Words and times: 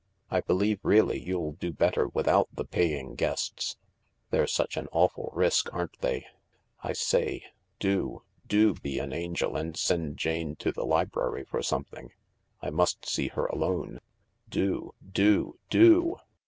I 0.31 0.41
believe 0.41 0.79
really 0.81 1.19
you'll 1.21 1.51
do 1.51 1.71
better 1.71 2.07
without 2.07 2.49
the 2.51 2.65
paying 2.65 3.13
guests— 3.13 3.77
they're 4.31 4.47
such 4.47 4.75
an 4.75 4.87
awful 4.91 5.29
risk, 5.31 5.71
aren't 5.71 5.99
they? 5.99 6.25
I 6.81 6.93
say— 6.93 7.43
do, 7.79 8.23
do 8.47 8.73
be 8.73 8.97
an 8.97 9.13
angel 9.13 9.55
and 9.55 9.77
send 9.77 10.17
Jane 10.17 10.55
to 10.55 10.71
the 10.71 10.87
library 10.87 11.43
for 11.45 11.61
something. 11.61 12.13
I 12.63 12.71
must 12.71 13.07
see 13.07 13.27
her 13.27 13.45
alone. 13.45 13.99
Do, 14.49 14.95
do 15.11 15.55
f 15.65 15.69
do 15.69 16.17